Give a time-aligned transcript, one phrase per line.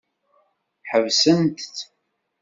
[0.89, 1.75] Ḥebsent-t.